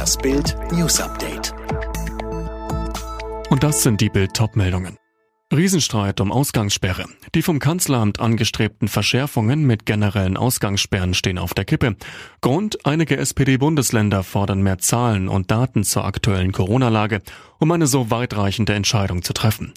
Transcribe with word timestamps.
Das 0.00 0.16
Bild 0.16 0.56
News 0.72 0.98
Update. 0.98 1.52
Und 3.50 3.62
das 3.62 3.82
sind 3.82 4.00
die 4.00 4.08
Bild 4.08 4.32
meldungen 4.54 4.96
Riesenstreit 5.52 6.22
um 6.22 6.32
Ausgangssperre. 6.32 7.04
Die 7.34 7.42
vom 7.42 7.58
Kanzleramt 7.58 8.18
angestrebten 8.18 8.88
Verschärfungen 8.88 9.66
mit 9.66 9.84
generellen 9.84 10.38
Ausgangssperren 10.38 11.12
stehen 11.12 11.36
auf 11.36 11.52
der 11.52 11.66
Kippe. 11.66 11.96
Grund, 12.40 12.86
einige 12.86 13.18
SPD-Bundesländer 13.18 14.22
fordern 14.22 14.62
mehr 14.62 14.78
Zahlen 14.78 15.28
und 15.28 15.50
Daten 15.50 15.84
zur 15.84 16.06
aktuellen 16.06 16.52
Corona-Lage, 16.52 17.20
um 17.58 17.70
eine 17.70 17.86
so 17.86 18.10
weitreichende 18.10 18.72
Entscheidung 18.72 19.22
zu 19.22 19.34
treffen. 19.34 19.74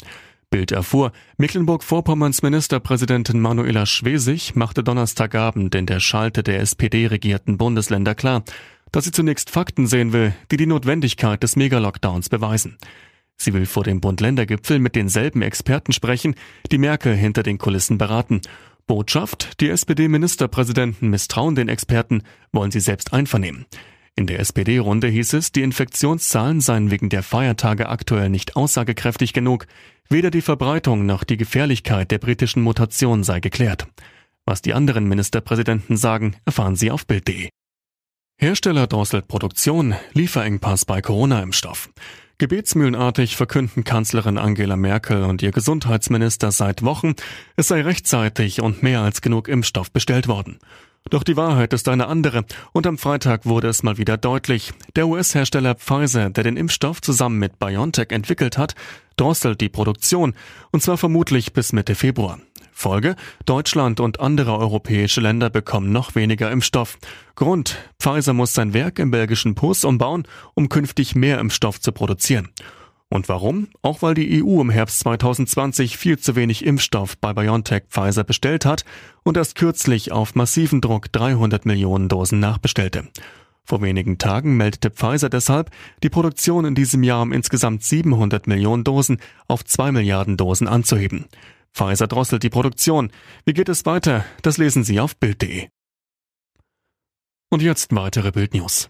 Bild 0.54 0.72
erfuhr, 0.72 1.12
Mecklenburg-Vorpommerns 1.38 2.44
Ministerpräsidentin 2.44 3.42
Manuela 3.42 3.88
Schwesig 3.88 4.56
machte 4.56 4.84
Donnerstagabend 4.84 5.74
in 5.74 5.88
der 5.88 6.00
Schalte 6.00 6.44
der 6.44 6.60
SPD-regierten 6.60 7.58
Bundesländer 7.58 8.14
klar, 8.14 8.44
dass 8.94 9.04
sie 9.04 9.12
zunächst 9.12 9.50
Fakten 9.50 9.88
sehen 9.88 10.14
will, 10.14 10.34
die 10.52 10.58
die 10.58 10.68
Notwendigkeit 10.68 11.44
des 11.44 11.58
Megalockdowns 11.58 12.30
beweisen. 12.30 12.78
Sie 13.36 13.54
will 13.54 13.66
vor 13.66 13.84
dem 13.84 14.00
Bund-Länder-Gipfel 14.00 14.80
mit 14.80 14.96
denselben 14.96 15.42
Experten 15.42 15.92
sprechen, 15.92 16.36
die 16.72 16.78
Merkel 16.78 17.16
hinter 17.16 17.44
den 17.44 17.58
Kulissen 17.58 17.98
beraten. 17.98 18.40
Botschaft, 18.86 19.60
die 19.60 19.70
SPD-Ministerpräsidenten 19.70 21.10
misstrauen 21.10 21.56
den 21.56 21.70
Experten, 21.70 22.22
wollen 22.52 22.72
sie 22.72 22.80
selbst 22.80 23.12
einvernehmen. 23.12 23.66
In 24.16 24.28
der 24.28 24.40
SPD-Runde 24.40 25.08
hieß 25.08 25.34
es, 25.34 25.52
die 25.52 25.64
Infektionszahlen 25.64 26.62
seien 26.62 26.92
wegen 26.92 27.10
der 27.10 27.24
Feiertage 27.24 27.90
aktuell 27.90 28.30
nicht 28.30 28.56
aussagekräftig 28.56 29.34
genug. 29.34 29.66
Weder 30.08 30.30
die 30.30 30.42
Verbreitung 30.42 31.08
noch 31.08 31.24
die 31.24 31.38
Gefährlichkeit 31.38 32.12
der 32.12 32.20
britischen 32.20 32.62
Mutation 32.62 33.24
sei 33.24 33.40
geklärt. 33.40 33.88
Was 34.46 34.62
die 34.62 34.76
anderen 34.76 35.06
Ministerpräsidenten 35.06 35.98
sagen, 35.98 36.36
erfahren 36.46 36.76
Sie 36.76 36.92
auf 36.92 37.08
Bild.de. 37.08 37.50
Hersteller 38.44 38.88
drosselt 38.88 39.30
Produktion, 39.30 39.96
Lieferengpass 40.12 40.84
bei 40.84 41.02
Corona-Impfstoff. 41.02 41.90
Gebetsmühlenartig 42.40 43.38
verkünden 43.38 43.86
Kanzlerin 43.86 44.38
Angela 44.38 44.76
Merkel 44.76 45.24
und 45.24 45.42
ihr 45.42 45.54
Gesundheitsminister 45.54 46.52
seit 46.52 46.84
Wochen, 46.84 47.14
es 47.56 47.70
sei 47.70 47.84
rechtzeitig 47.84 48.60
und 48.60 48.84
mehr 48.84 49.00
als 49.00 49.22
genug 49.22 49.48
Impfstoff 49.48 49.92
bestellt 49.92 50.28
worden. 50.28 50.60
Doch 51.10 51.24
die 51.24 51.38
Wahrheit 51.38 51.72
ist 51.72 51.88
eine 51.88 52.08
andere 52.08 52.44
und 52.74 52.86
am 52.86 52.98
Freitag 52.98 53.46
wurde 53.46 53.70
es 53.70 53.82
mal 53.82 53.98
wieder 53.98 54.18
deutlich. 54.18 54.74
Der 54.98 55.08
US-Hersteller 55.08 55.76
Pfizer, 55.76 56.30
der 56.30 56.44
den 56.44 56.58
Impfstoff 56.58 57.02
zusammen 57.02 57.40
mit 57.40 57.60
BioNTech 57.60 58.10
entwickelt 58.10 58.58
hat, 58.58 58.76
drosselt 59.16 59.62
die 59.62 59.70
Produktion 59.70 60.34
und 60.72 60.84
zwar 60.84 60.98
vermutlich 60.98 61.54
bis 61.54 61.72
Mitte 61.72 61.96
Februar. 61.96 62.40
Folge, 62.84 63.16
Deutschland 63.46 64.02
und 64.02 64.20
andere 64.20 64.58
europäische 64.58 65.22
Länder 65.22 65.50
bekommen 65.50 65.94
noch 65.94 66.16
weniger 66.16 66.52
Impfstoff. 66.52 66.98
Grund, 67.36 67.78
Pfizer 67.98 68.34
muss 68.34 68.54
sein 68.54 68.74
Werk 68.74 69.00
im 69.00 69.10
belgischen 69.10 69.56
Pus 69.56 69.86
umbauen, 69.86 70.28
um 70.54 70.68
künftig 70.68 71.16
mehr 71.16 71.40
Impfstoff 71.40 71.80
zu 71.80 71.94
produzieren. 71.94 72.50
Und 73.08 73.30
warum? 73.30 73.70
Auch 73.84 74.02
weil 74.02 74.16
die 74.16 74.44
EU 74.44 74.60
im 74.60 74.70
Herbst 74.70 75.00
2020 75.00 75.96
viel 75.98 76.20
zu 76.20 76.36
wenig 76.36 76.66
Impfstoff 76.66 77.18
bei 77.18 77.32
BioNTech 77.32 77.84
Pfizer 77.90 78.26
bestellt 78.26 78.66
hat 78.66 78.84
und 79.24 79.38
erst 79.38 79.56
kürzlich 79.56 80.12
auf 80.12 80.36
massiven 80.36 80.82
Druck 80.82 81.10
300 81.14 81.66
Millionen 81.66 82.10
Dosen 82.10 82.42
nachbestellte. 82.42 83.08
Vor 83.64 83.82
wenigen 83.82 84.18
Tagen 84.18 84.58
meldete 84.58 84.90
Pfizer 84.92 85.30
deshalb, 85.30 85.72
die 86.04 86.10
Produktion 86.10 86.66
in 86.66 86.76
diesem 86.76 87.02
Jahr 87.02 87.22
um 87.22 87.32
insgesamt 87.32 87.84
700 87.84 88.46
Millionen 88.46 88.84
Dosen 88.84 89.20
auf 89.48 89.64
2 89.64 89.94
Milliarden 89.94 90.36
Dosen 90.36 90.68
anzuheben. 90.68 91.28
Pfizer 91.74 92.08
drosselt 92.08 92.44
die 92.44 92.50
Produktion. 92.50 93.12
Wie 93.46 93.54
geht 93.54 93.70
es 93.70 93.86
weiter? 93.86 94.26
Das 94.42 94.58
lesen 94.58 94.84
Sie 94.84 95.00
auf 95.00 95.16
Bild.de. 95.18 95.68
Und 97.50 97.62
jetzt 97.62 97.96
weitere 97.96 98.32
Bildnews. 98.32 98.90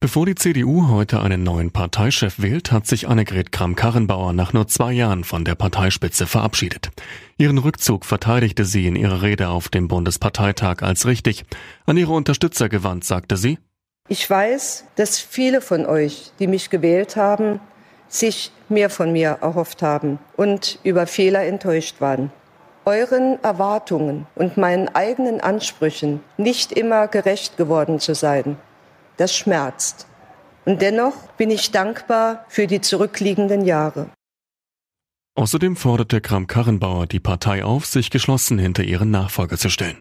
Bevor 0.00 0.26
die 0.26 0.34
CDU 0.34 0.88
heute 0.88 1.20
einen 1.20 1.44
neuen 1.44 1.70
Parteichef 1.70 2.38
wählt, 2.38 2.70
hat 2.70 2.86
sich 2.86 3.08
Annegret 3.08 3.52
Kramp-Karrenbauer 3.52 4.34
nach 4.34 4.52
nur 4.52 4.68
zwei 4.68 4.92
Jahren 4.92 5.24
von 5.24 5.46
der 5.46 5.54
Parteispitze 5.54 6.26
verabschiedet. 6.26 6.90
Ihren 7.38 7.56
Rückzug 7.56 8.04
verteidigte 8.04 8.66
sie 8.66 8.86
in 8.86 8.96
ihrer 8.96 9.22
Rede 9.22 9.48
auf 9.48 9.70
dem 9.70 9.88
Bundesparteitag 9.88 10.82
als 10.82 11.06
richtig. 11.06 11.46
An 11.86 11.96
ihre 11.96 12.12
Unterstützer 12.12 12.68
gewandt, 12.68 13.04
sagte 13.04 13.38
sie, 13.38 13.58
Ich 14.08 14.28
weiß, 14.28 14.84
dass 14.96 15.18
viele 15.18 15.62
von 15.62 15.86
euch, 15.86 16.32
die 16.38 16.48
mich 16.48 16.68
gewählt 16.68 17.16
haben, 17.16 17.60
sich 18.14 18.52
mehr 18.68 18.90
von 18.90 19.12
mir 19.12 19.38
erhofft 19.40 19.82
haben 19.82 20.18
und 20.36 20.78
über 20.82 21.06
Fehler 21.06 21.44
enttäuscht 21.44 22.00
waren. 22.00 22.30
Euren 22.84 23.42
Erwartungen 23.42 24.26
und 24.34 24.56
meinen 24.56 24.88
eigenen 24.94 25.40
Ansprüchen 25.40 26.20
nicht 26.36 26.72
immer 26.72 27.08
gerecht 27.08 27.56
geworden 27.56 27.98
zu 27.98 28.14
sein, 28.14 28.56
das 29.16 29.34
schmerzt. 29.34 30.06
Und 30.66 30.80
dennoch 30.82 31.14
bin 31.36 31.50
ich 31.50 31.70
dankbar 31.70 32.44
für 32.48 32.66
die 32.66 32.80
zurückliegenden 32.80 33.64
Jahre. 33.64 34.08
Außerdem 35.36 35.76
forderte 35.76 36.20
Kram-Karrenbauer 36.20 37.06
die 37.06 37.20
Partei 37.20 37.64
auf, 37.64 37.86
sich 37.86 38.10
geschlossen 38.10 38.58
hinter 38.58 38.84
ihren 38.84 39.10
Nachfolger 39.10 39.58
zu 39.58 39.68
stellen. 39.68 39.98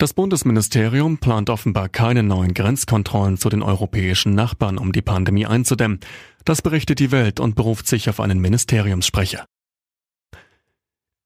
Das 0.00 0.14
Bundesministerium 0.14 1.18
plant 1.18 1.50
offenbar 1.50 1.88
keine 1.88 2.22
neuen 2.22 2.54
Grenzkontrollen 2.54 3.36
zu 3.36 3.48
den 3.48 3.64
europäischen 3.64 4.32
Nachbarn, 4.32 4.78
um 4.78 4.92
die 4.92 5.02
Pandemie 5.02 5.44
einzudämmen. 5.44 5.98
Das 6.44 6.62
berichtet 6.62 7.00
die 7.00 7.10
Welt 7.10 7.40
und 7.40 7.56
beruft 7.56 7.88
sich 7.88 8.08
auf 8.08 8.20
einen 8.20 8.38
Ministeriumssprecher. 8.38 9.44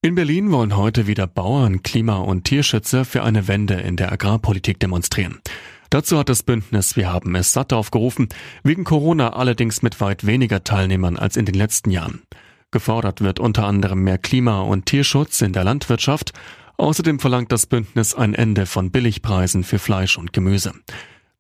In 0.01 0.15
Berlin 0.15 0.51
wollen 0.51 0.75
heute 0.75 1.07
wieder 1.07 1.27
Bauern, 1.27 1.83
Klima- 1.83 2.21
und 2.21 2.45
Tierschützer 2.45 3.05
für 3.05 3.23
eine 3.23 3.47
Wende 3.47 3.75
in 3.75 3.97
der 3.97 4.11
Agrarpolitik 4.11 4.81
demonstrieren. 4.81 5.43
Dazu 5.91 6.19
hat 6.19 6.31
das 6.31 6.43
Bündnis 6.43 6.97
Wir 6.97 7.13
haben 7.13 7.35
es 7.35 7.53
satt 7.53 7.75
aufgerufen, 7.75 8.31
wegen 8.63 8.85
Corona 8.85 9.35
allerdings 9.35 9.83
mit 9.83 10.01
weit 10.01 10.25
weniger 10.25 10.65
Teilnehmern 10.65 11.19
als 11.19 11.37
in 11.37 11.45
den 11.45 11.57
letzten 11.57 11.91
Jahren. 11.91 12.23
Gefordert 12.71 13.21
wird 13.21 13.39
unter 13.39 13.67
anderem 13.67 14.03
mehr 14.03 14.17
Klima- 14.17 14.63
und 14.63 14.87
Tierschutz 14.87 15.43
in 15.43 15.53
der 15.53 15.63
Landwirtschaft. 15.63 16.33
Außerdem 16.77 17.19
verlangt 17.19 17.53
das 17.53 17.67
Bündnis 17.67 18.15
ein 18.15 18.35
Ende 18.35 18.67
von 18.67 18.91
Billigpreisen 18.91 19.65
für 19.65 19.79
Fleisch 19.79 20.19
und 20.19 20.33
Gemüse. 20.33 20.73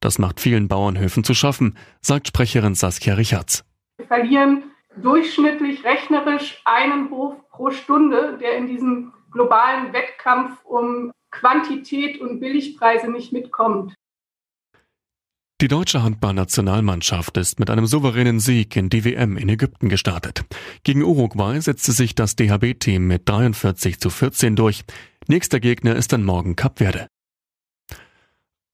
Das 0.00 0.19
macht 0.19 0.41
vielen 0.41 0.69
Bauernhöfen 0.69 1.25
zu 1.25 1.34
schaffen, 1.34 1.76
sagt 2.00 2.28
Sprecherin 2.28 2.75
Saskia 2.75 3.15
Richards. 3.15 3.65
Wir 3.97 4.06
verlieren 4.06 4.65
durchschnittlich 5.00 5.84
rechnerisch 5.84 6.60
einen 6.65 7.10
Hof 7.10 7.34
pro 7.50 7.71
Stunde, 7.71 8.38
der 8.41 8.56
in 8.56 8.66
diesem 8.66 9.12
globalen 9.31 9.92
Wettkampf 9.92 10.65
um 10.65 11.12
Quantität 11.31 12.21
und 12.21 12.41
Billigpreise 12.41 13.10
nicht 13.10 13.32
mitkommt. 13.32 13.94
Die 15.60 15.69
deutsche 15.69 16.03
Handballnationalmannschaft 16.03 17.37
ist 17.37 17.60
mit 17.60 17.71
einem 17.71 17.87
souveränen 17.87 18.41
Sieg 18.41 18.75
in 18.75 18.91
die 18.91 19.04
WM 19.04 19.37
in 19.37 19.48
Ägypten 19.48 19.88
gestartet. 19.88 20.44
Gegen 20.82 21.04
Uruguay 21.04 21.60
setzte 21.60 21.92
sich 21.92 22.16
das 22.16 22.34
DHB-Team 22.34 23.06
mit 23.06 23.28
43 23.28 24.00
zu 24.00 24.10
14 24.10 24.56
durch. 24.56 24.84
Nächster 25.28 25.60
Gegner 25.60 25.97
ist 25.97 26.12
dann 26.12 26.25
morgen 26.25 26.56
Kap 26.56 26.78
Verde. 26.78 27.06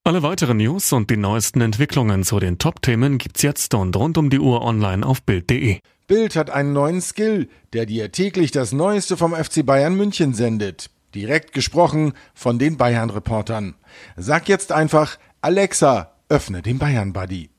Alle 0.05 0.23
weiteren 0.23 0.57
News 0.57 0.93
und 0.95 1.11
die 1.11 1.19
neuesten 1.19 1.61
Entwicklungen 1.61 2.25
zu 2.25 2.41
den 2.41 2.57
Top-Themen 2.57 3.19
gibt's 3.19 3.43
jetzt 3.43 3.75
und 3.75 3.95
rund 3.95 4.17
um 4.17 4.31
die 4.31 4.39
Uhr 4.39 4.63
online 4.63 5.05
auf 5.05 5.23
Bild.de. 5.23 5.81
Bild 6.07 6.37
hat 6.37 6.49
einen 6.49 6.73
neuen 6.73 7.03
Skill, 7.03 7.51
der 7.75 7.85
dir 7.85 8.11
täglich 8.11 8.51
das 8.51 8.73
Neueste 8.73 9.19
vom 9.19 9.35
FC 9.35 9.67
Bayern 9.67 9.95
München 9.95 10.33
sendet. 10.33 10.89
Direkt 11.15 11.53
gesprochen 11.53 12.15
von 12.33 12.59
den 12.59 12.79
Bayern-Reportern. 12.79 13.75
Sag 14.17 14.49
jetzt 14.49 14.73
einfach, 14.73 15.19
Alexa, 15.43 16.15
öffne 16.31 16.63
den 16.63 16.79
Bayern 16.79 17.13
Buddy. 17.13 17.51